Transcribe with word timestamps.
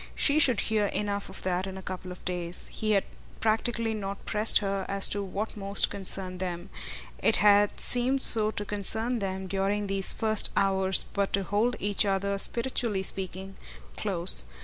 She 0.15 0.39
should 0.39 0.61
hear 0.61 0.87
enough 0.87 1.29
of 1.29 1.43
that 1.43 1.67
in 1.67 1.77
a 1.77 1.83
couple 1.83 2.11
of 2.11 2.25
days. 2.25 2.69
He 2.69 2.93
had 2.93 3.03
practically 3.39 3.93
not 3.93 4.25
pressed 4.25 4.57
her 4.57 4.83
as 4.89 5.07
to 5.09 5.21
what 5.21 5.55
most 5.55 5.91
concerned 5.91 6.39
them; 6.39 6.71
it 7.19 7.35
had 7.35 7.79
seemed 7.79 8.23
so 8.23 8.49
to 8.49 8.65
concern 8.65 9.19
them 9.19 9.45
during 9.45 9.85
these 9.85 10.11
first 10.11 10.49
hours 10.57 11.05
but 11.13 11.31
to 11.33 11.43
hold 11.43 11.75
each 11.79 12.03
other, 12.03 12.39
spiritually 12.39 13.03
speaking, 13.03 13.57
close. 13.95 14.45